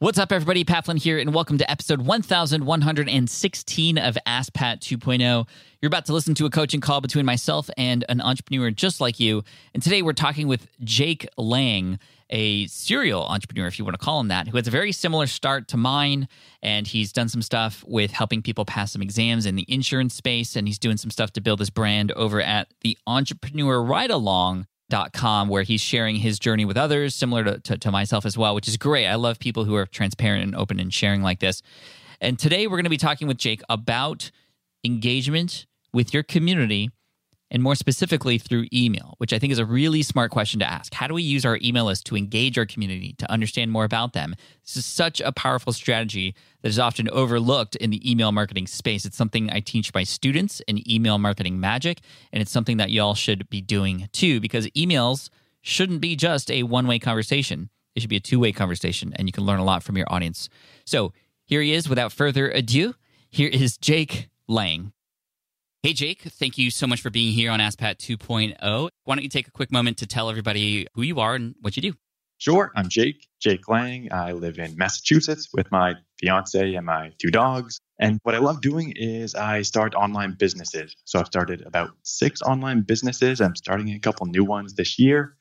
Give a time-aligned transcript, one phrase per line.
[0.00, 0.64] What's up, everybody?
[0.64, 5.46] Pat Flynn here, and welcome to episode 1116 of Ask Pat 2.0.
[5.80, 9.20] You're about to listen to a coaching call between myself and an entrepreneur just like
[9.20, 9.44] you.
[9.72, 12.00] And today we're talking with Jake Lang,
[12.30, 15.26] a serial entrepreneur, if you want to call him that, who has a very similar
[15.26, 16.28] start to mine.
[16.62, 20.56] And he's done some stuff with helping people pass some exams in the insurance space.
[20.56, 24.66] And he's doing some stuff to build his brand over at the Entrepreneur Ride Along
[24.88, 28.38] dot com where he's sharing his journey with others similar to, to, to myself as
[28.38, 31.40] well which is great i love people who are transparent and open and sharing like
[31.40, 31.60] this
[32.20, 34.30] and today we're going to be talking with jake about
[34.84, 36.90] engagement with your community
[37.50, 40.94] and more specifically through email which i think is a really smart question to ask.
[40.94, 44.12] How do we use our email list to engage our community to understand more about
[44.12, 44.34] them?
[44.64, 49.04] This is such a powerful strategy that is often overlooked in the email marketing space.
[49.04, 52.00] It's something i teach my students in email marketing magic
[52.32, 55.30] and it's something that y'all should be doing too because emails
[55.62, 57.70] shouldn't be just a one-way conversation.
[57.94, 60.48] It should be a two-way conversation and you can learn a lot from your audience.
[60.84, 61.12] So
[61.44, 62.94] here he is without further ado
[63.30, 64.92] here is jake lang
[65.86, 68.88] Hey, Jake, thank you so much for being here on Ask Pat 2.0.
[69.04, 71.76] Why don't you take a quick moment to tell everybody who you are and what
[71.76, 71.92] you do?
[72.38, 72.72] Sure.
[72.74, 74.12] I'm Jake, Jake Lang.
[74.12, 77.78] I live in Massachusetts with my fiance and my two dogs.
[78.00, 80.96] And what I love doing is I start online businesses.
[81.04, 83.40] So I've started about six online businesses.
[83.40, 85.36] I'm starting a couple new ones this year.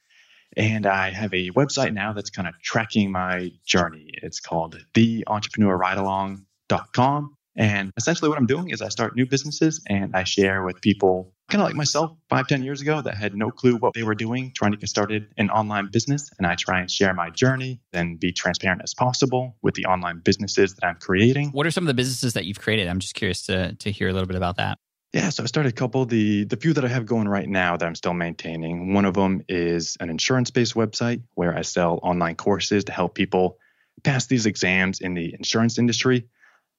[0.56, 4.12] And I have a website now that's kind of tracking my journey.
[4.22, 7.36] It's called theentrepreneurridealong.com.
[7.58, 11.34] And essentially, what I'm doing is I start new businesses and I share with people,
[11.50, 14.16] kind of like myself, five, ten years ago, that had no clue what they were
[14.16, 16.30] doing, trying to get started in online business.
[16.38, 20.20] And I try and share my journey and be transparent as possible with the online
[20.20, 21.52] businesses that I'm creating.
[21.52, 22.90] What are some of the businesses that you've created?
[22.90, 24.78] I'm just curious to, to hear a little bit about that.
[25.14, 26.06] Yeah, so I started a couple.
[26.06, 28.94] The the few that I have going right now that I'm still maintaining.
[28.94, 33.58] One of them is an insurance-based website where I sell online courses to help people
[34.04, 36.28] pass these exams in the insurance industry.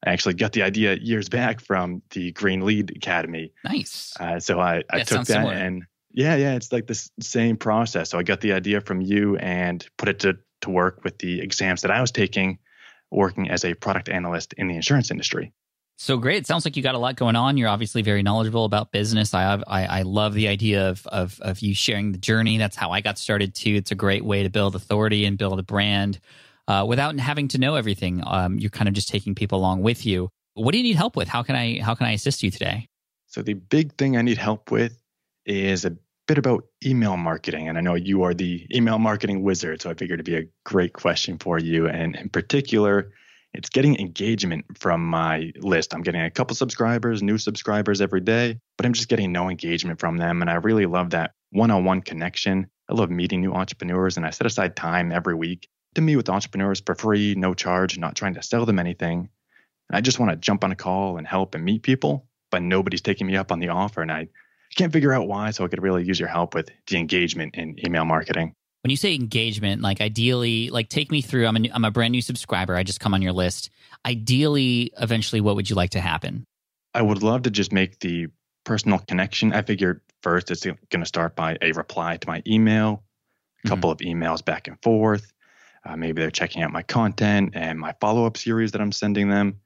[0.05, 3.53] I actually got the idea years back from the Green Lead Academy.
[3.65, 4.15] Nice.
[4.19, 5.55] Uh, so I, I That took that similar.
[5.55, 8.11] and yeah, yeah, it's like the same process.
[8.11, 11.41] So I got the idea from you and put it to, to work with the
[11.41, 12.59] exams that I was taking,
[13.11, 15.53] working as a product analyst in the insurance industry.
[15.99, 16.39] So great.
[16.39, 17.57] It sounds like you got a lot going on.
[17.57, 19.33] You're obviously very knowledgeable about business.
[19.33, 22.59] I have, I, I love the idea of, of, of you sharing the journey.
[22.59, 23.75] That's how I got started too.
[23.75, 26.21] It's a great way to build authority and build a brand
[26.69, 28.23] uh, without having to know everything.
[28.27, 30.31] Um, you're kind of just taking people along with you.
[30.55, 31.29] What do you need help with?
[31.29, 32.89] How can I, how can I assist you today?
[33.27, 35.03] So the big thing I need help with
[35.45, 35.97] is a
[36.27, 37.69] bit about email marketing.
[37.69, 40.49] And I know you are the email marketing wizard, so I figured it'd be a
[40.65, 41.87] great question for you.
[41.87, 43.13] And in particular,
[43.55, 45.95] it's getting engagement from my list.
[45.95, 50.01] I'm getting a couple subscribers, new subscribers every day, but I'm just getting no engagement
[50.01, 50.43] from them.
[50.43, 52.67] And I really love that one on one connection.
[52.89, 56.29] I love meeting new entrepreneurs, and I set aside time every week to meet with
[56.29, 59.29] entrepreneurs for free, no charge, not trying to sell them anything.
[59.89, 62.63] And I just want to jump on a call and help and meet people, but
[62.63, 64.03] nobody's taking me up on the offer.
[64.03, 64.29] And I
[64.77, 65.51] can't figure out why.
[65.51, 68.55] So I could really use your help with the engagement in email marketing.
[68.83, 71.47] When you say engagement, like ideally, like take me through.
[71.47, 72.77] I'm a, I'm a brand new subscriber.
[72.77, 73.71] I just come on your list.
[74.05, 76.45] Ideally, eventually, what would you like to happen?
[76.95, 78.29] I would love to just make the
[78.65, 79.53] personal connection.
[79.53, 83.69] I figured first it's going to start by a reply to my email, a mm-hmm.
[83.69, 85.33] couple of emails back and forth.
[85.87, 89.29] Uh, maybe they're checking out my content and my follow up series that I'm sending
[89.29, 89.61] them.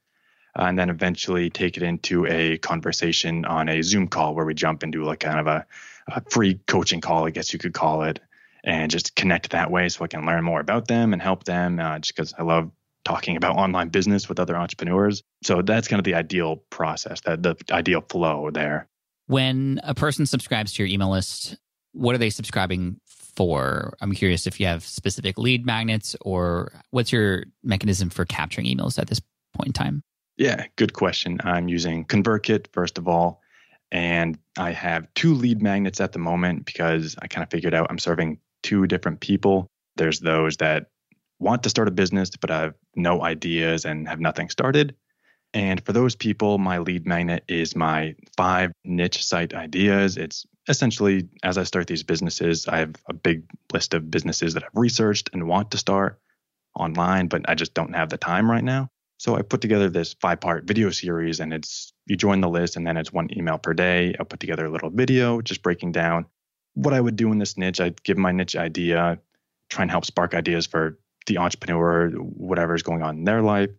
[0.59, 4.53] Uh, and then eventually take it into a conversation on a Zoom call where we
[4.53, 5.65] jump into like kind of a,
[6.09, 8.19] a free coaching call, I guess you could call it,
[8.65, 11.79] and just connect that way so I can learn more about them and help them
[11.79, 12.71] uh, just because I love
[13.05, 15.23] talking about online business with other entrepreneurs.
[15.43, 18.89] So that's kind of the ideal process, that the ideal flow there.
[19.27, 21.57] When a person subscribes to your email list,
[21.93, 23.01] what are they subscribing
[23.37, 23.97] for?
[24.01, 28.99] I'm curious if you have specific lead magnets or what's your mechanism for capturing emails
[28.99, 29.21] at this
[29.55, 30.03] point in time?
[30.37, 31.41] Yeah, good question.
[31.45, 33.41] I'm using ConvertKit first of all,
[33.93, 37.89] and I have two lead magnets at the moment because I kind of figured out
[37.91, 39.67] I'm serving two different people.
[39.97, 40.87] There's those that
[41.39, 44.95] want to start a business but have no ideas and have nothing started.
[45.53, 50.17] And for those people, my lead magnet is my five niche site ideas.
[50.17, 54.65] It's essentially as I start these businesses, I have a big list of businesses that
[54.65, 56.21] I've researched and want to start
[56.75, 58.89] online, but I just don't have the time right now.
[59.19, 62.77] So I put together this five part video series and it's you join the list
[62.77, 64.15] and then it's one email per day.
[64.19, 66.27] I'll put together a little video just breaking down
[66.75, 67.81] what I would do in this niche.
[67.81, 69.19] I'd give my niche idea,
[69.69, 73.71] try and help spark ideas for the entrepreneur, whatever is going on in their life.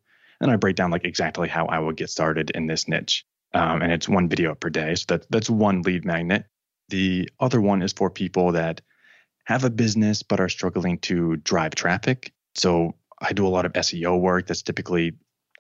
[0.41, 3.25] And I break down like exactly how I would get started in this niche.
[3.53, 4.95] um, and it's one video per day.
[4.95, 6.45] So that, that's one lead magnet.
[6.91, 8.81] The other one is for people that
[9.45, 12.33] have a business but are struggling to drive traffic.
[12.55, 14.47] So I do a lot of SEO work.
[14.47, 15.13] That's typically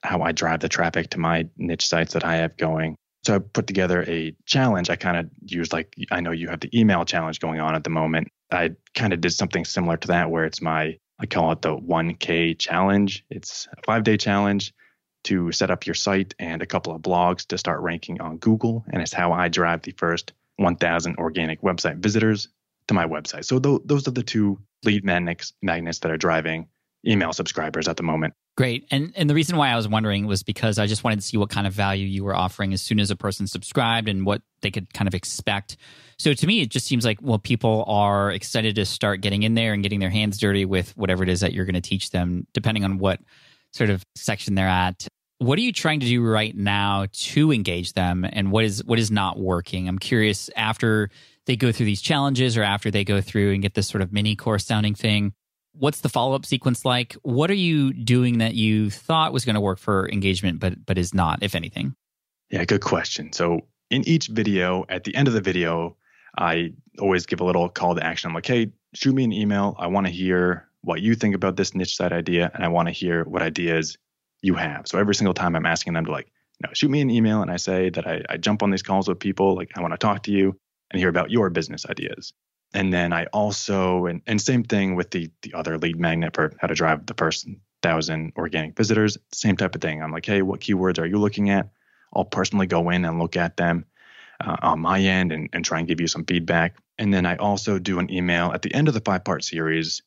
[0.03, 2.95] how I drive the traffic to my niche sites that I have going.
[3.23, 4.89] So I put together a challenge.
[4.89, 7.83] I kind of used like I know you have the email challenge going on at
[7.85, 8.27] the moment.
[8.51, 11.77] I kind of did something similar to that where it's my I call it the
[11.77, 13.23] 1K challenge.
[13.29, 14.73] It's a 5-day challenge
[15.25, 18.83] to set up your site and a couple of blogs to start ranking on Google
[18.91, 22.47] and it's how I drive the first 1000 organic website visitors
[22.87, 23.45] to my website.
[23.45, 26.67] So th- those are the two lead magnets magnets that are driving
[27.05, 28.33] email subscribers at the moment.
[28.57, 28.85] Great.
[28.91, 31.37] And and the reason why I was wondering was because I just wanted to see
[31.37, 34.41] what kind of value you were offering as soon as a person subscribed and what
[34.61, 35.77] they could kind of expect.
[36.19, 39.55] So to me it just seems like well people are excited to start getting in
[39.55, 42.11] there and getting their hands dirty with whatever it is that you're going to teach
[42.11, 43.19] them depending on what
[43.71, 45.07] sort of section they're at.
[45.41, 48.99] What are you trying to do right now to engage them and what is what
[48.99, 49.87] is not working?
[49.87, 51.09] I'm curious after
[51.47, 54.13] they go through these challenges or after they go through and get this sort of
[54.13, 55.33] mini course sounding thing
[55.73, 57.13] what's the follow-up sequence like?
[57.23, 60.99] What are you doing that you thought was going to work for engagement but but
[60.99, 61.95] is not if anything?
[62.51, 63.33] Yeah good question.
[63.33, 65.97] So in each video at the end of the video
[66.37, 68.27] i always give a little call to action.
[68.27, 69.75] I'm like hey shoot me an email.
[69.79, 72.89] I want to hear what you think about this niche site idea and i want
[72.89, 73.97] to hear what ideas
[74.41, 77.01] you have so every single time i'm asking them to like you know, shoot me
[77.01, 79.71] an email and i say that I, I jump on these calls with people like
[79.75, 80.57] i want to talk to you
[80.91, 82.33] and hear about your business ideas
[82.73, 86.53] and then I also and, and same thing with the the other lead magnet for
[86.59, 87.47] how to drive the first
[87.81, 89.17] thousand organic visitors.
[89.31, 90.01] Same type of thing.
[90.01, 91.69] I'm like, hey, what keywords are you looking at?
[92.13, 93.85] I'll personally go in and look at them
[94.39, 96.77] uh, on my end and, and try and give you some feedback.
[96.97, 100.01] And then I also do an email at the end of the five part series.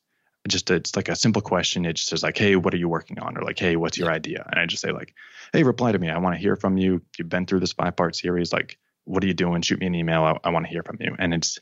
[0.47, 1.85] Just a, it's like a simple question.
[1.85, 3.37] It just says like, hey, what are you working on?
[3.37, 4.47] Or like, hey, what's your idea?
[4.51, 5.13] And I just say like,
[5.53, 6.09] hey, reply to me.
[6.09, 7.01] I want to hear from you.
[7.17, 8.53] You've been through this five part series.
[8.53, 9.61] Like, what are you doing?
[9.61, 10.23] Shoot me an email.
[10.23, 11.15] I, I want to hear from you.
[11.17, 11.59] And it's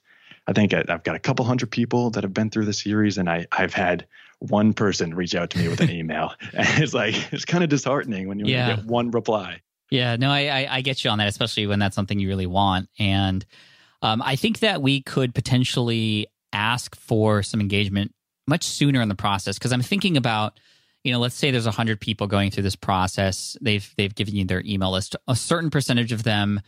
[0.47, 3.18] I think I, have got a couple hundred people that have been through the series,
[3.18, 4.06] and I, I've had
[4.39, 6.33] one person reach out to me with an email.
[6.53, 8.75] and it's like, it's kind of disheartening when you yeah.
[8.75, 9.62] get one reply.
[9.89, 12.47] Yeah, no, I, I, I, get you on that, especially when that's something you really
[12.47, 12.89] want.
[12.97, 13.45] And
[14.01, 18.13] um, I think that we could potentially ask for some engagement
[18.48, 20.60] much sooner in the process because I'm thinking about,
[21.04, 23.57] you know, let's say there's 100 people going through this process.
[23.62, 25.16] They've they've given you their email list.
[25.28, 26.62] A certain percentage of them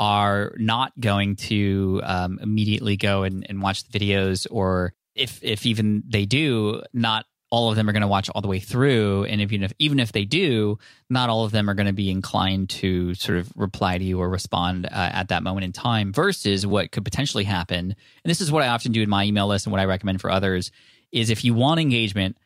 [0.00, 5.66] are not going to um, immediately go and, and watch the videos, or if if
[5.66, 9.24] even they do, not all of them are going to watch all the way through.
[9.24, 10.78] And even if even if they do,
[11.08, 14.20] not all of them are going to be inclined to sort of reply to you
[14.20, 16.12] or respond uh, at that moment in time.
[16.12, 17.96] Versus what could potentially happen, and
[18.30, 20.30] this is what I often do in my email list, and what I recommend for
[20.30, 20.70] others
[21.12, 22.36] is if you want engagement.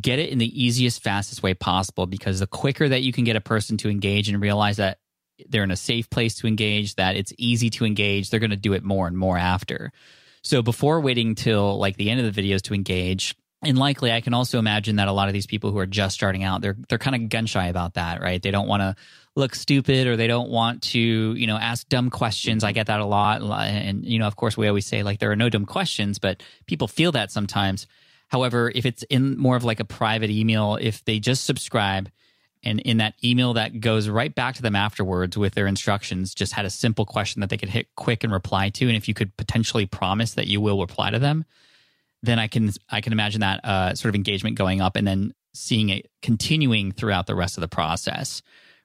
[0.00, 3.34] Get it in the easiest, fastest way possible because the quicker that you can get
[3.34, 4.98] a person to engage and realize that
[5.48, 8.56] they're in a safe place to engage, that it's easy to engage, they're going to
[8.56, 9.90] do it more and more after.
[10.42, 14.20] So before waiting till like the end of the videos to engage, and likely I
[14.20, 16.76] can also imagine that a lot of these people who are just starting out, they're
[16.88, 18.40] they're kind of gun shy about that, right?
[18.40, 18.96] They don't want to
[19.36, 22.64] look stupid or they don't want to, you know, ask dumb questions.
[22.64, 23.42] I get that a lot.
[23.42, 26.42] And, you know, of course, we always say like there are no dumb questions, but
[26.66, 27.86] people feel that sometimes.
[28.28, 32.10] However, if it's in more of like a private email, if they just subscribe,
[32.62, 36.52] and in that email that goes right back to them afterwards with their instructions just
[36.52, 39.14] had a simple question that they could hit quick and reply to and if you
[39.14, 41.44] could potentially promise that you will reply to them
[42.22, 45.32] then i can i can imagine that uh, sort of engagement going up and then
[45.54, 48.42] seeing it continuing throughout the rest of the process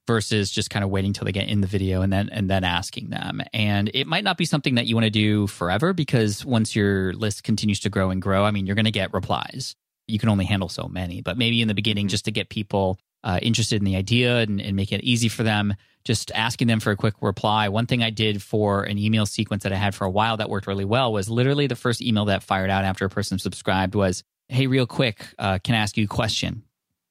[0.08, 2.64] versus just kind of waiting till they get in the video and then and then
[2.64, 6.46] asking them and it might not be something that you want to do forever because
[6.46, 9.76] once your list continues to grow and grow i mean you're going to get replies
[10.08, 13.00] you can only handle so many but maybe in the beginning just to get people
[13.26, 15.74] uh, interested in the idea and, and make it easy for them,
[16.06, 17.68] just asking them for a quick reply.
[17.68, 20.50] One thing I did for an email sequence that I had for a while that
[20.50, 23.96] worked really well was literally the first email that fired out after a person subscribed
[23.96, 26.62] was, Hey, real quick, uh, can I ask you a question?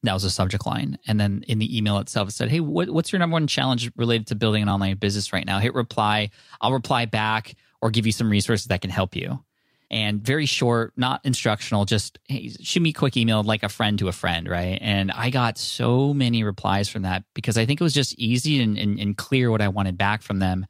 [0.04, 0.99] That was a subject line.
[1.06, 3.90] And then in the email itself, it said, Hey, what, what's your number one challenge
[3.96, 5.58] related to building an online business right now?
[5.58, 6.30] Hit reply.
[6.61, 9.44] I'll reply back or give you some resources that can help you
[9.90, 13.99] and very short, not instructional, just hey, shoot me a quick email like a friend
[13.99, 14.78] to a friend, right?
[14.80, 18.61] And I got so many replies from that because I think it was just easy
[18.61, 20.66] and, and, and clear what I wanted back from them.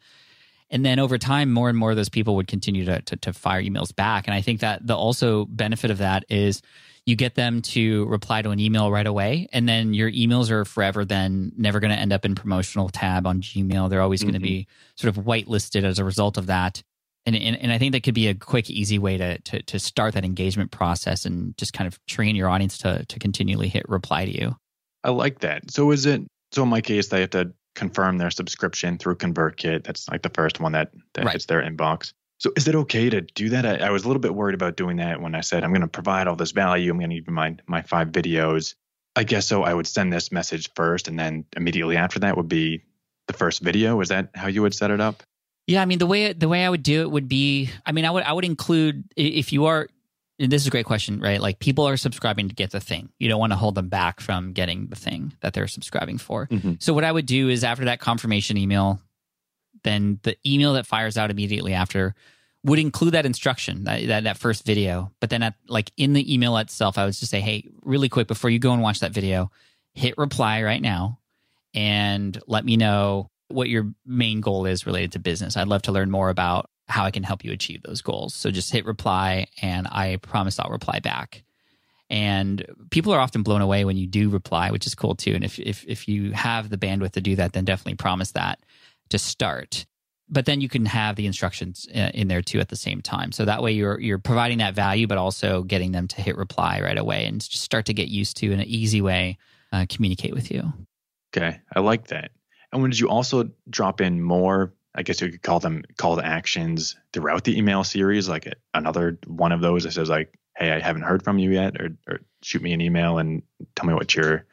[0.70, 3.32] And then over time, more and more of those people would continue to, to, to
[3.32, 4.26] fire emails back.
[4.26, 6.60] And I think that the also benefit of that is
[7.06, 10.64] you get them to reply to an email right away and then your emails are
[10.64, 14.30] forever then never going to end up in promotional tab on gmail they're always mm-hmm.
[14.30, 16.82] going to be sort of whitelisted as a result of that
[17.26, 19.78] and, and, and I think that could be a quick, easy way to, to, to
[19.78, 23.88] start that engagement process and just kind of train your audience to, to continually hit
[23.88, 24.56] reply to you.
[25.02, 25.70] I like that.
[25.70, 29.84] So is it, so in my case, they have to confirm their subscription through ConvertKit.
[29.84, 31.32] That's like the first one that, that Right.
[31.32, 32.12] hits their inbox.
[32.44, 33.64] So is it okay to do that?
[33.64, 35.80] I, I was a little bit worried about doing that when I said I'm going
[35.80, 36.90] to provide all this value.
[36.90, 38.74] I'm going to give you my my five videos.
[39.16, 39.62] I guess so.
[39.62, 42.82] I would send this message first, and then immediately after that would be
[43.28, 43.98] the first video.
[44.02, 45.22] Is that how you would set it up?
[45.66, 48.04] Yeah, I mean the way the way I would do it would be I mean
[48.04, 49.88] I would I would include if you are
[50.38, 51.40] and this is a great question, right?
[51.40, 53.08] Like people are subscribing to get the thing.
[53.18, 56.48] You don't want to hold them back from getting the thing that they're subscribing for.
[56.48, 56.82] Mhm.
[56.82, 59.00] So what I would do is after that confirmation email,
[59.82, 62.14] then the email that fires out immediately after
[62.64, 65.12] would include that instruction, that, that that first video.
[65.21, 68.26] But then at like in the email itself, I would just say, hey, really quick
[68.26, 69.50] before you go and watch that video,
[69.92, 71.21] hit reply right now
[71.75, 75.56] and let me know what your main goal is related to business.
[75.56, 78.35] I'd love to learn more about how I can help you achieve those goals.
[78.35, 81.44] So just hit reply and I promise I'll reply back.
[82.11, 85.35] And people are often blown away when you do reply, which is cool too.
[85.35, 88.59] And if if if you have the bandwidth to do that, then definitely promise that
[89.09, 89.87] to start.
[90.28, 93.31] But then you can have the instructions uh, in there too at the same time.
[93.31, 96.81] So that way you're you're providing that value, but also getting them to hit reply
[96.81, 99.38] right away and just start to get used to in an easy way
[99.73, 100.73] uh, communicate with you.
[101.37, 102.31] Okay, I like that.
[102.73, 104.73] And when did you also drop in more?
[104.95, 109.19] I guess you could call them call to actions throughout the email series, like another
[109.26, 112.21] one of those that says like, "Hey, I haven't heard from you yet," or, or
[112.43, 113.43] shoot me an email and
[113.75, 114.47] tell me what you're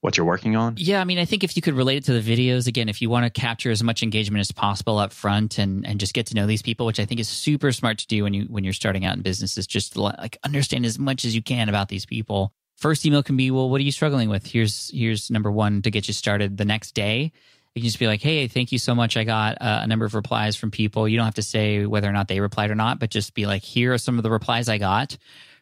[0.00, 0.74] what you're working on.
[0.78, 3.02] Yeah, I mean, I think if you could relate it to the videos, again, if
[3.02, 6.26] you want to capture as much engagement as possible up front and and just get
[6.26, 8.64] to know these people, which I think is super smart to do when you when
[8.64, 11.88] you're starting out in business, is just like understand as much as you can about
[11.88, 12.52] these people.
[12.76, 14.46] First email can be, well, what are you struggling with?
[14.46, 16.56] Here's here's number one to get you started.
[16.56, 17.32] The next day,
[17.74, 19.16] you can just be like, hey, thank you so much.
[19.16, 21.08] I got uh, a number of replies from people.
[21.08, 23.46] You don't have to say whether or not they replied or not, but just be
[23.46, 25.16] like, here are some of the replies I got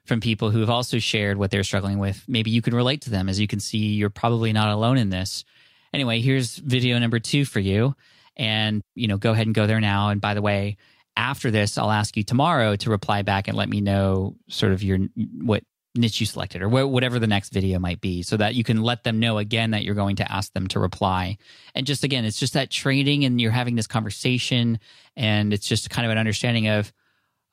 [0.07, 2.25] from people who have also shared what they're struggling with.
[2.29, 3.29] Maybe you can relate to them.
[3.29, 5.45] As you can see, you're probably not alone in this.
[5.93, 7.95] Anyway, here's video number two for you.
[8.37, 10.11] And, you know, go ahead and go there now.
[10.11, 10.77] And by the way,
[11.17, 14.83] after this, I'll ask you tomorrow to reply back and let me know sort of
[14.83, 14.99] your
[15.43, 15.63] what
[15.95, 18.83] niche you selected or wh- whatever the next video might be so that you can
[18.83, 21.39] let them know again that you're going to ask them to reply.
[21.75, 24.79] And just again, it's just that training and you're having this conversation
[25.17, 26.93] and it's just kind of an understanding of,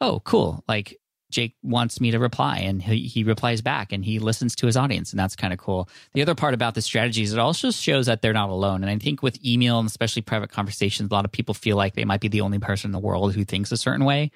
[0.02, 0.64] oh, cool.
[0.68, 1.00] Like
[1.34, 4.78] Jake wants me to reply and he, he replies back and he listens to his
[4.78, 5.90] audience and that's kind of cool.
[6.13, 8.84] The other part about this strategy is it also shows that they're not alone.
[8.84, 11.96] And I think with email and especially private conversations, a lot of people feel like
[11.96, 14.32] they might be the only person in the world who thinks a certain way.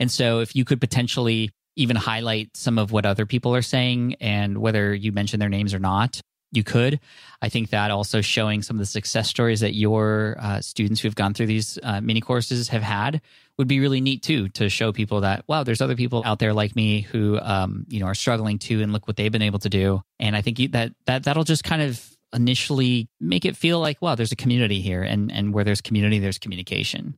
[0.00, 4.16] And so if you could potentially even highlight some of what other people are saying
[4.20, 6.20] and whether you mention their names or not,
[6.52, 7.00] you could.
[7.42, 11.08] I think that also showing some of the success stories that your uh, students who
[11.08, 13.20] have gone through these uh, mini courses have had
[13.56, 16.52] would be really neat too to show people that wow, there's other people out there
[16.52, 19.58] like me who um, you know are struggling too, and look what they've been able
[19.60, 20.02] to do.
[20.18, 24.14] And I think that that that'll just kind of initially make it feel like wow,
[24.14, 27.16] there's a community here, and and where there's community, there's communication.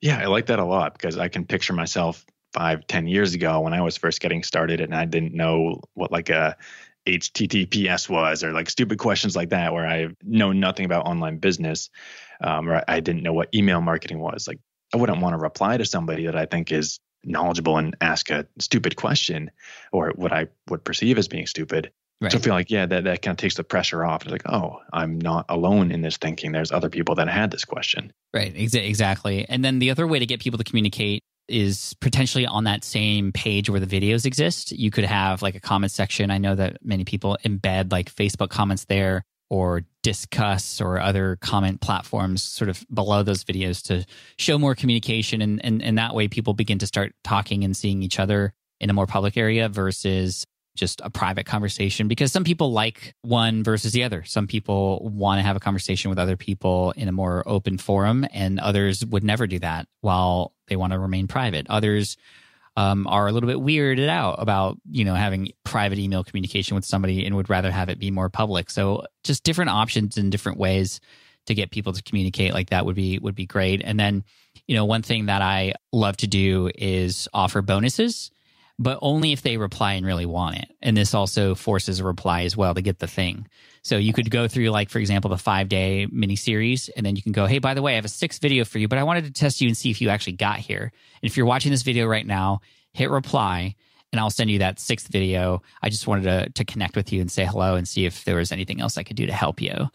[0.00, 3.60] Yeah, I like that a lot because I can picture myself five, ten years ago
[3.60, 6.56] when I was first getting started and I didn't know what like a
[7.08, 11.90] HTTPS was or like stupid questions like that where I know nothing about online business
[12.42, 14.46] um, or I didn't know what email marketing was.
[14.46, 14.58] Like
[14.92, 18.46] I wouldn't want to reply to somebody that I think is knowledgeable and ask a
[18.58, 19.50] stupid question
[19.92, 21.90] or what I would perceive as being stupid.
[22.20, 22.32] Right.
[22.32, 24.22] So I feel like, yeah, that, that kind of takes the pressure off.
[24.22, 26.52] It's like, oh, I'm not alone in this thinking.
[26.52, 28.12] There's other people that had this question.
[28.34, 29.46] Right, exa- exactly.
[29.48, 33.32] And then the other way to get people to communicate is potentially on that same
[33.32, 34.72] page where the videos exist.
[34.72, 36.30] You could have like a comment section.
[36.30, 41.80] I know that many people embed like Facebook comments there or Disqus or other comment
[41.80, 44.04] platforms sort of below those videos to
[44.36, 45.40] show more communication.
[45.40, 48.90] And, and, and that way people begin to start talking and seeing each other in
[48.90, 50.44] a more public area versus
[50.78, 54.24] just a private conversation because some people like one versus the other.
[54.24, 58.26] Some people want to have a conversation with other people in a more open forum,
[58.32, 61.66] and others would never do that while they want to remain private.
[61.68, 62.16] Others
[62.76, 66.84] um, are a little bit weirded out about you know having private email communication with
[66.84, 68.70] somebody and would rather have it be more public.
[68.70, 71.00] So just different options and different ways
[71.46, 73.82] to get people to communicate like that would be would be great.
[73.84, 74.22] And then
[74.68, 78.30] you know one thing that I love to do is offer bonuses
[78.78, 80.68] but only if they reply and really want it.
[80.80, 83.48] And this also forces a reply as well to get the thing.
[83.82, 87.16] So you could go through, like, for example, the five day mini series, and then
[87.16, 88.98] you can go, hey, by the way, I have a sixth video for you, but
[88.98, 90.92] I wanted to test you and see if you actually got here.
[91.22, 92.60] And if you're watching this video right now,
[92.92, 93.74] hit reply.
[94.12, 95.62] And I'll send you that sixth video.
[95.82, 98.36] I just wanted to, to connect with you and say hello and see if there
[98.36, 99.90] was anything else I could do to help you.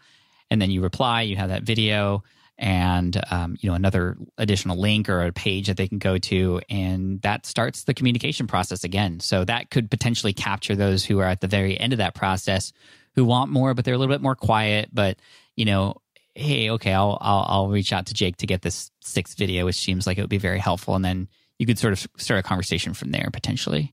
[0.50, 2.22] And then you reply, you have that video
[2.58, 6.60] and um, you know another additional link or a page that they can go to
[6.68, 11.26] and that starts the communication process again so that could potentially capture those who are
[11.26, 12.72] at the very end of that process
[13.16, 15.18] who want more but they're a little bit more quiet but
[15.56, 15.96] you know
[16.34, 19.76] hey, okay, I'll, I'll I'll reach out to Jake to get this sixth video, which
[19.76, 22.42] seems like it would be very helpful, and then you could sort of start a
[22.42, 23.92] conversation from there potentially.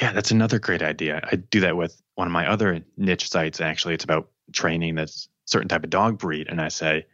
[0.00, 1.20] Yeah, that's another great idea.
[1.30, 3.60] I do that with one of my other niche sites.
[3.60, 7.06] Actually, it's about training this certain type of dog breed, and I say,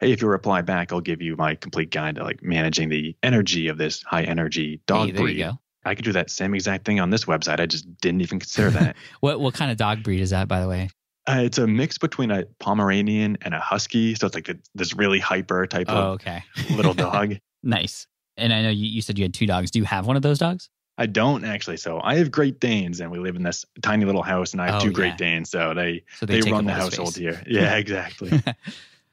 [0.00, 3.16] hey, if you reply back, I'll give you my complete guide to like managing the
[3.22, 5.38] energy of this high energy dog Hey, there breed.
[5.38, 5.58] you go.
[5.84, 7.60] I could do that same exact thing on this website.
[7.60, 8.96] I just didn't even consider that.
[9.20, 10.90] What what kind of dog breed is that, by the way?
[11.28, 14.94] uh, it's a mix between a Pomeranian and a Husky, so it's like the, this
[14.94, 16.42] really hyper type Oh, of okay.
[16.70, 17.34] little dog.
[17.64, 18.06] nice.
[18.36, 19.70] And I know you, you said you had two dogs.
[19.72, 20.68] Do you have one of those dogs?
[20.98, 21.76] I don't actually.
[21.78, 24.66] So I have Great Danes, and we live in this tiny little house, and I
[24.66, 25.16] have Oh, two Great.
[25.16, 27.22] Danes, so they So they, take run the the household space.
[27.22, 27.42] here.
[27.48, 28.40] Yeah, exactly.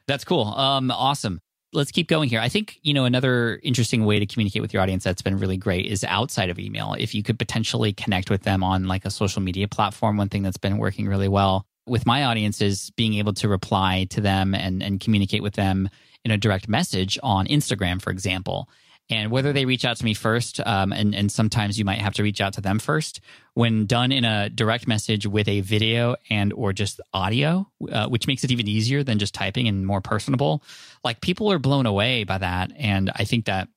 [0.08, 0.48] That's cool.
[0.48, 1.40] Um, awesome.
[1.72, 2.40] Let's keep going here.
[2.40, 5.58] I think you know another interesting way to communicate with your audience that's been really
[5.58, 6.96] great is outside of email.
[7.00, 10.44] If you could potentially connect with them on like a social media platform, one thing
[10.44, 14.54] that's been working really well with my audience is being able to reply to them
[14.54, 15.90] and and communicate with them
[16.24, 18.70] in a direct message on Instagram, for example.
[19.14, 22.16] And whether they reach out to me first, um, and and sometimes you might have
[22.16, 23.22] to reach out to them first.
[23.54, 28.26] When done in a direct message with a video and or just audio, uh, which
[28.26, 30.64] makes it even easier than just typing and more personable.
[31.04, 33.68] Like people are blown away by that, and I think that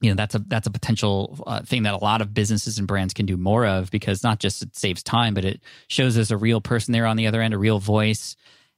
[0.00, 2.88] you know that's a that's a potential uh, thing that a lot of businesses and
[2.88, 6.30] brands can do more of because not just it saves time, but it shows there's
[6.30, 8.34] a real person there on the other end, a real voice,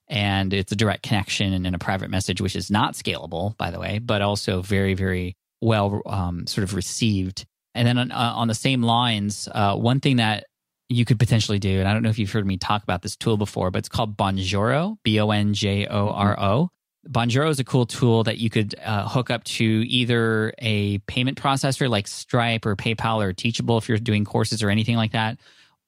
[0.08, 3.70] and it's a direct connection and in a private message, which is not scalable, by
[3.70, 7.46] the way, but also very very well um, sort of received.
[7.74, 10.46] And then on, uh, on the same lines, uh, one thing that
[10.88, 13.16] you could potentially do, and I don't know if you've heard me talk about this
[13.16, 16.70] tool before, but it's called Bonjoro, B O N J O R O.
[17.08, 21.40] Bonjoro is a cool tool that you could uh, hook up to either a payment
[21.40, 25.38] processor like Stripe or PayPal or Teachable if you're doing courses or anything like that,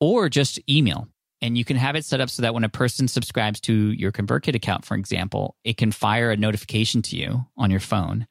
[0.01, 1.09] or just email.
[1.41, 4.11] And you can have it set up so that when a person subscribes to your
[4.11, 8.27] ConvertKit account, for example, it can fire a notification to you on your phone.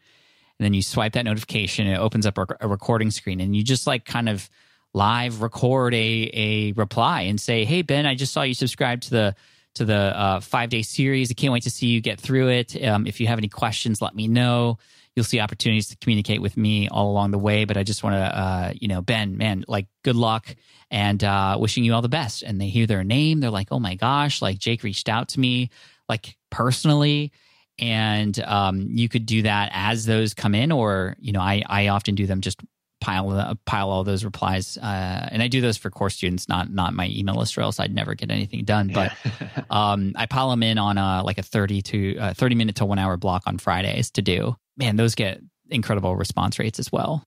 [0.59, 3.85] And then you swipe that notification, it opens up a, recording screen, and you just
[3.85, 4.49] like kind of
[4.93, 9.09] live record a a reply and say, "Hey Ben, I just saw you subscribe to
[9.09, 9.35] the
[9.77, 11.31] to the uh, five day series.
[11.31, 12.83] I can't wait to see you get through it.
[12.83, 14.79] Um, if you have any questions, let me know.
[15.15, 17.65] You'll see opportunities to communicate with me all along the way.
[17.65, 20.55] But I just want to, uh, you know, Ben, man, like good luck
[20.91, 22.43] and uh, wishing you all the best.
[22.43, 25.39] And they hear their name, they're like, oh my gosh, like Jake reached out to
[25.39, 25.69] me,
[26.09, 27.31] like personally.
[27.79, 31.87] And um, you could do that as those come in, or you know, I I
[31.89, 32.59] often do them just
[32.99, 36.71] pile uh, pile all those replies, uh, and I do those for course students, not
[36.71, 38.91] not my email list, or else I'd never get anything done.
[38.93, 39.13] But
[39.69, 42.85] um, I pile them in on a like a thirty to uh, thirty minute to
[42.85, 44.55] one hour block on Fridays to do.
[44.77, 47.23] Man, those get incredible response rates as well.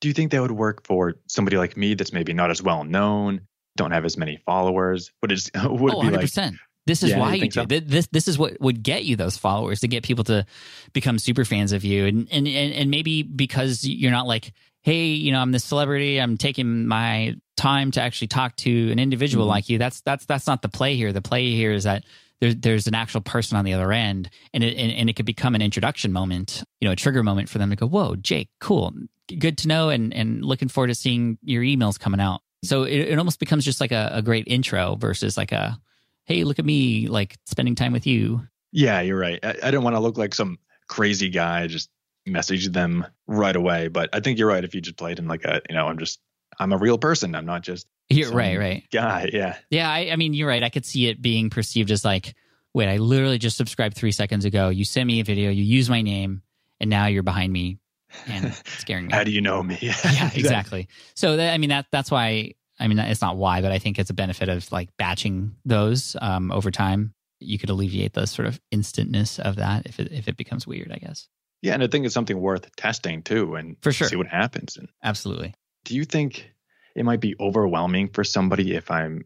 [0.00, 2.84] do you think that would work for somebody like me that's maybe not as well
[2.84, 3.40] known,
[3.76, 5.10] don't have as many followers?
[5.22, 6.56] Would it would oh, be 100 like percent.
[6.86, 7.64] This is Yeah, why you do so?
[7.66, 8.08] This.
[8.08, 10.46] This is what would get you those followers to get people to
[10.92, 15.30] become super fans of you, and and and, maybe because you're not like, hey, you
[15.30, 16.18] know, I'm this celebrity.
[16.20, 19.50] I'm taking my time to actually talk to an individual Mhm.
[19.50, 19.78] like you.
[19.78, 21.12] That's that's that's not the play here.
[21.12, 22.04] The play here is that
[22.40, 25.26] there's there's an actual person on the other end, and it and, and it could
[25.26, 28.48] become an introduction moment, you know, a trigger moment for them to go, whoa, Jake,
[28.58, 28.92] cool,
[29.38, 32.40] good to know, and and looking forward to seeing your emails coming out.
[32.64, 35.78] So it, it almost becomes just like a, a great intro versus like a
[36.24, 38.46] hey, look at me, like spending time with you.
[38.72, 39.38] Yeah, you're right.
[39.42, 41.90] I, I don't want to look like some crazy guy just
[42.26, 43.88] message them right away.
[43.88, 44.64] But I think you're right.
[44.64, 46.20] If you just played in like a, you know, I'm just,
[46.58, 47.34] I'm a real person.
[47.34, 48.84] I'm not just You're right, right.
[48.92, 49.30] guy.
[49.32, 49.56] Yeah.
[49.70, 50.62] Yeah, I, I mean, you're right.
[50.62, 52.34] I could see it being perceived as like,
[52.74, 54.68] wait, I literally just subscribed three seconds ago.
[54.68, 56.42] You sent me a video, you use my name,
[56.80, 57.78] and now you're behind me
[58.26, 59.12] and scaring me.
[59.12, 59.78] How do you know me?
[59.80, 60.88] yeah, exactly.
[61.14, 62.54] So that, I mean, that that's why.
[62.80, 66.16] I mean, it's not why, but I think it's a benefit of like batching those
[66.20, 67.12] um, over time.
[67.38, 70.90] You could alleviate the sort of instantness of that if it if it becomes weird.
[70.92, 71.28] I guess.
[71.62, 71.74] Yeah.
[71.74, 74.08] And I think it's something worth testing too and For sure.
[74.08, 74.76] see what happens.
[74.76, 75.54] And Absolutely.
[75.84, 76.50] do you think
[76.96, 79.24] it might be overwhelming for somebody if I'm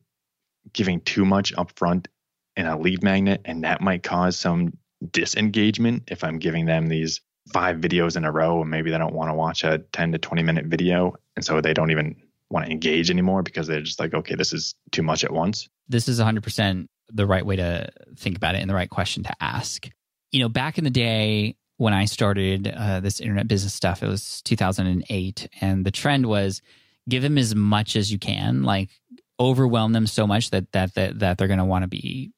[0.72, 2.06] giving too much upfront
[2.56, 4.76] in a lead magnet and that might cause some
[5.12, 7.20] disengagement if I'm giving them these
[7.52, 10.18] five videos in a row and maybe they don't want to watch a 10 to
[10.18, 12.16] 20 minute video and so they don't even
[12.54, 15.68] want to engage anymore because they're just like okay this is too much at once
[15.88, 19.34] this is 100% the right way to think about it and the right question to
[19.40, 19.88] ask.
[20.32, 24.08] You know, back in the day when I started uh, this internet business stuff, it
[24.08, 25.48] was 2008.
[25.60, 26.62] And the trend was
[27.08, 28.90] give them as much as you can, like
[29.38, 32.32] overwhelm them so much that, that, that, that they're going to want to be,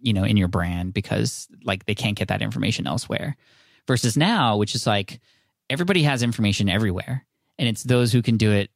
[0.00, 3.36] you know, in your brand because like they can't get that information elsewhere.
[3.86, 5.18] Versus now, which is like
[5.70, 7.24] everybody has information everywhere.
[7.58, 8.70] And it's those who can do it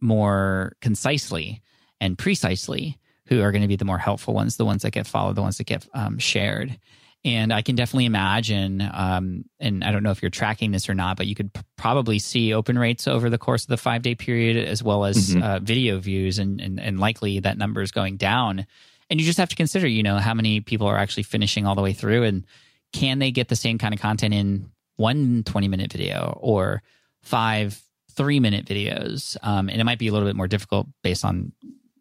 [0.00, 1.62] more concisely
[2.00, 5.06] and precisely who are going to be the more helpful ones, the ones that get
[5.06, 6.78] followed, the ones that get um, shared.
[7.24, 10.94] And I can definitely imagine, um, and I don't know if you're tracking this or
[10.94, 14.02] not, but you could p- probably see open rates over the course of the five
[14.02, 15.42] day period, as well as Mhm.
[15.42, 18.64] uh, video views, and, and and likely that number is going down.
[19.10, 21.74] And you just have to consider, you know, how many people are actually finishing all
[21.74, 22.44] the way through, and
[22.92, 26.80] can they get the same kind of content in one 20 minute video or
[27.22, 27.82] five
[28.16, 29.36] three minute videos?
[29.42, 31.52] Um, and it might be a little bit more difficult based on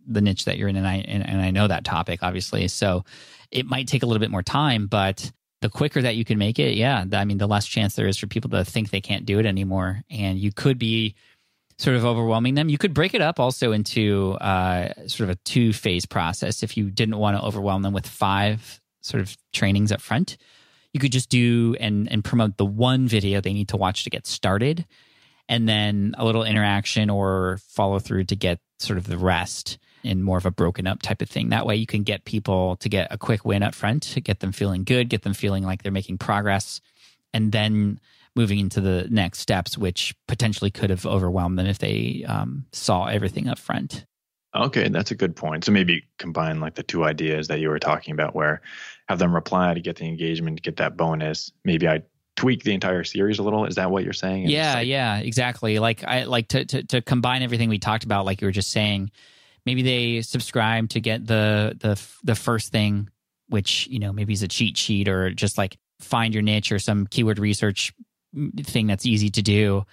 [0.08, 2.68] the niche that you're in, and I and, and I know that topic obviously.
[2.68, 3.06] So
[3.52, 6.60] it might take a little bit more time, but the quicker that you can make
[6.60, 9.26] it, yeah, I mean, the less chance there is for people to think they can't
[9.26, 11.16] do it anymore, and you could be
[11.78, 12.70] sort of overwhelming them.
[12.70, 16.64] You could break it up also into uh, sort of a two phase process.
[16.64, 20.38] If you didn't want to overwhelm them with five sort of trainings up front,
[20.94, 24.10] you could just do and and promote the one video they need to watch to
[24.10, 24.86] get started,
[25.48, 30.22] and then a little interaction or follow through to get sort of the rest in
[30.22, 31.50] more of a broken up type of thing.
[31.50, 34.40] That way you can get people to get a quick win up front, to get
[34.40, 36.80] them feeling good, get them feeling like they're making progress,
[37.34, 38.00] and then
[38.36, 43.06] moving into the next steps, which potentially could have overwhelmed them if they um, saw
[43.06, 44.06] everything up front.
[44.56, 45.66] Okay, that's a good point.
[45.66, 48.62] So maybe combine like the two ideas that you were talking about, where
[49.08, 51.52] have them reply to get the engagement, to get that bonus.
[51.64, 52.04] Maybe I
[52.36, 53.66] tweak the entire series a little.
[53.66, 54.48] Is that what you're saying?
[54.48, 55.80] Yeah, like, yeah, exactly.
[55.80, 58.72] Like I like to, to to combine everything we talked about, like you were just
[58.72, 59.12] saying.
[59.66, 63.10] Maybe they subscribe to get the the the first thing,
[63.48, 66.80] which you know maybe is a cheat sheet or just like find your niche or
[66.80, 67.94] some keyword research
[68.36, 69.86] mm, thing that's easy to do.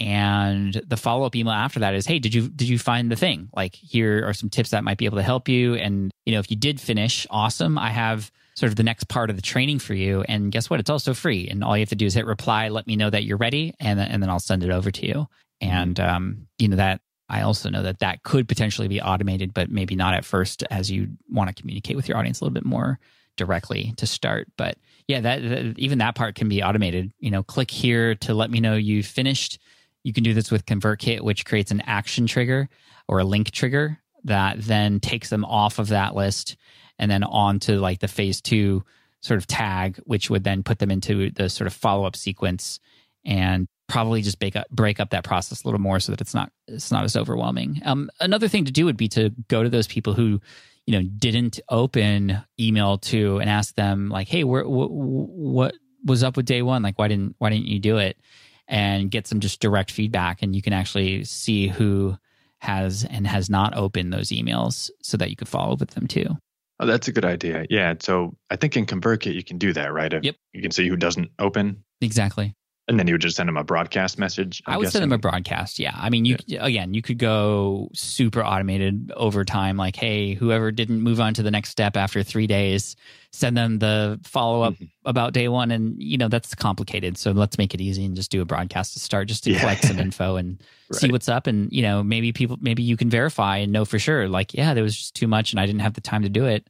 [0.00, 3.16] And the follow up email after that is, hey, did you did you find the
[3.16, 3.48] thing?
[3.54, 5.74] Like here are some tips that might be able to help you.
[5.74, 7.78] And you know, if you did finish, awesome.
[7.78, 10.22] I have sort of the next part of the training for you.
[10.22, 10.80] And guess what?
[10.80, 11.48] It's also free.
[11.48, 13.74] And all you have to do is hit reply, let me know that you're ready,
[13.80, 15.26] and then, and then I'll send it over to you.
[15.60, 19.70] And um, you know that I also know that that could potentially be automated, but
[19.70, 22.66] maybe not at first, as you want to communicate with your audience a little bit
[22.66, 22.98] more
[23.36, 24.48] directly to start.
[24.56, 24.76] But
[25.08, 27.12] yeah, that, that even that part can be automated.
[27.18, 29.58] You know, click here to let me know you finished.
[30.02, 32.68] You can do this with ConvertKit, which creates an action trigger
[33.08, 36.56] or a link trigger that then takes them off of that list
[36.98, 38.84] and then on to like the phase two
[39.20, 42.78] sort of tag, which would then put them into the sort of follow up sequence
[43.24, 46.34] and probably just break up break up that process a little more so that it's
[46.34, 47.80] not it's not as overwhelming.
[47.84, 50.40] Um, another thing to do would be to go to those people who
[50.86, 56.22] you know didn't open email to and ask them like, hey, where, wh- what was
[56.22, 56.82] up with day one?
[56.82, 58.18] Like, why didn't why didn't you do it?
[58.66, 62.16] And get some just direct feedback, and you can actually see who
[62.58, 66.06] has and has not opened those emails so that you could follow up with them
[66.06, 66.38] too.
[66.80, 67.66] Oh, that's a good idea.
[67.70, 67.94] Yeah.
[68.00, 70.12] So I think in ConvertKit you can do that, right?
[70.12, 70.34] Yep.
[70.52, 72.54] You can see who doesn't open, Exactly.
[72.86, 74.62] And then you would just send them a broadcast message.
[74.66, 75.78] I'm I would send them a broadcast.
[75.78, 75.92] Yeah.
[75.96, 79.76] I mean, you again, you could go super automated over time.
[79.78, 82.94] Like, hey, whoever didn't move on to the next step after three days,
[83.32, 84.90] send them the follow up Mhm.
[85.06, 85.70] about day one.
[85.70, 88.92] And you know that's complicated, so let's make it easy and just do a broadcast
[88.92, 89.60] to start, just to Yeah.
[89.60, 91.46] collect some info and see what's up.
[91.46, 94.28] And you know, maybe people, maybe you can verify and know for sure.
[94.28, 96.44] Like, yeah, there was just too much, and I didn't have the time to do
[96.44, 96.68] it.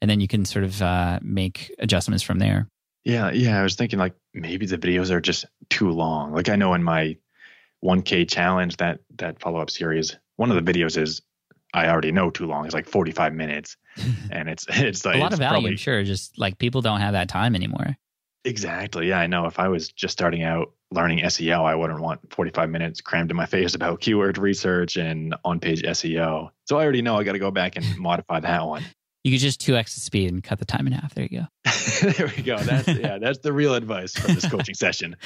[0.00, 2.66] And then you can sort of uh, make adjustments from there.
[3.04, 3.58] Yeah, yeah.
[3.58, 6.32] I was thinking like maybe the videos are just too long.
[6.32, 7.16] Like I know in my
[7.84, 11.22] 1K challenge that that follow up series, one of the videos is
[11.72, 12.64] I already know too long.
[12.66, 13.76] It's like 45 minutes,
[14.30, 16.02] and it's it's like a lot of value, probably- I'm sure.
[16.04, 17.96] Just like people don't have that time anymore.
[18.44, 19.08] Exactly.
[19.08, 19.44] Yeah, I know.
[19.46, 23.36] If I was just starting out learning SEO, I wouldn't want 45 minutes crammed in
[23.36, 26.48] my face about keyword research and on page SEO.
[26.66, 28.82] So I already know I got to go back and modify that one.
[29.24, 31.14] You could just 2x the speed and cut the time in half.
[31.14, 31.46] There you go.
[32.16, 32.58] there we go.
[32.58, 35.16] That's yeah, that's the real advice from this coaching session.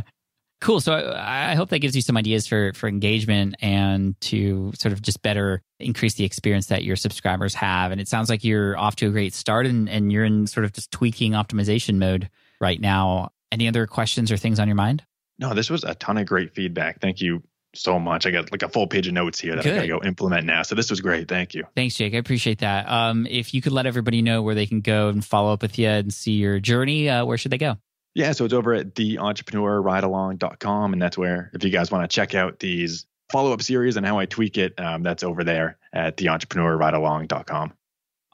[0.60, 0.80] cool.
[0.80, 4.92] So I, I hope that gives you some ideas for for engagement and to sort
[4.92, 7.92] of just better increase the experience that your subscribers have.
[7.92, 10.64] And it sounds like you're off to a great start and, and you're in sort
[10.64, 12.30] of just tweaking optimization mode
[12.60, 13.30] right now.
[13.52, 15.04] Any other questions or things on your mind?
[15.38, 17.00] No, this was a ton of great feedback.
[17.00, 17.42] Thank you
[17.76, 18.26] so much.
[18.26, 20.46] I got like a full page of notes here that I got to go implement
[20.46, 20.62] now.
[20.62, 21.28] So this was great.
[21.28, 21.64] Thank you.
[21.74, 22.14] Thanks, Jake.
[22.14, 22.88] I appreciate that.
[22.90, 25.78] Um, if you could let everybody know where they can go and follow up with
[25.78, 27.76] you and see your journey, uh, where should they go?
[28.14, 30.92] Yeah, so it's over at theentrepreneurridealong.com.
[30.92, 34.06] And that's where, if you guys want to check out these follow up series and
[34.06, 37.72] how I tweak it, um, that's over there at theentrepreneurridealong.com.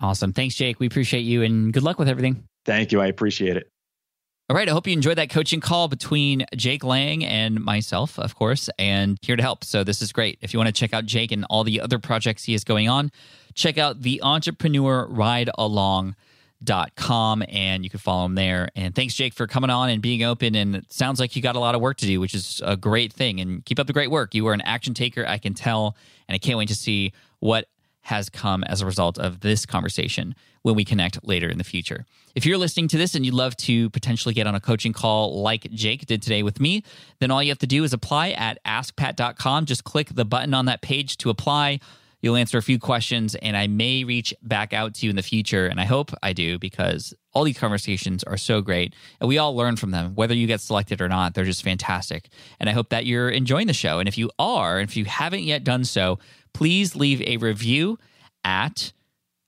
[0.01, 0.33] Awesome.
[0.33, 0.81] Thanks, Jake.
[0.81, 2.45] We appreciate you and good luck with everything.
[2.65, 3.01] Thank you.
[3.01, 3.71] I appreciate it.
[4.51, 4.69] All right.
[4.69, 9.17] I hope you enjoyed that coaching call between Jake Lang and myself, of course, and
[9.23, 9.63] here to help.
[9.63, 10.41] So this is great.
[10.43, 12.89] If you want to check out Jake and all the other projects he is going
[12.89, 13.13] on,
[13.55, 16.17] check out the Entrepreneur Ride Along
[16.65, 20.03] dot com and you can follow him there and thanks jake for coming on and
[20.03, 22.35] being open and it sounds like you got a lot of work to do which
[22.35, 25.25] is a great thing and keep up the great work you are an action taker
[25.27, 25.97] i can tell
[26.29, 27.67] and i can't wait to see what
[28.11, 32.05] has come as a result of this conversation when we connect later in the future.
[32.35, 35.41] If you're listening to this and you'd love to potentially get on a coaching call
[35.43, 36.83] like Jake did today with me,
[37.21, 39.65] then all you have to do is apply at askpat.com.
[39.65, 41.79] Just click the button on that page to apply.
[42.23, 45.23] You'll answer a few questions, and I may reach back out to you in the
[45.23, 45.67] future.
[45.67, 48.95] And I hope I do because all these conversations are so great.
[49.21, 51.35] And we all learn from them, whether you get selected or not.
[51.35, 52.29] They're just fantastic.
[52.59, 54.01] And I hope that you're enjoying the show.
[54.01, 56.19] And if you are, if you haven't yet done so,
[56.53, 57.99] please leave a review
[58.45, 58.93] at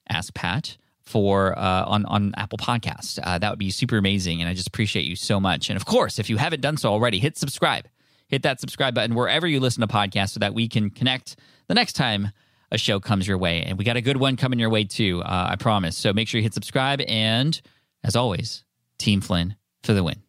[0.09, 3.19] Ask Pat for uh, on on Apple Podcast.
[3.23, 5.69] Uh, that would be super amazing, and I just appreciate you so much.
[5.69, 7.87] And of course, if you haven't done so already, hit subscribe.
[8.29, 11.37] Hit that subscribe button wherever you listen to podcasts, so that we can connect
[11.69, 12.33] the next time
[12.71, 13.63] a show comes your way.
[13.63, 15.97] And we got a good one coming your way too, uh, I promise.
[15.97, 17.03] So make sure you hit subscribe.
[17.03, 17.61] And
[18.03, 18.65] as always,
[18.99, 20.23] Team Flynn for the win.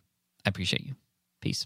[0.45, 0.95] I appreciate you.
[1.41, 1.65] Peace.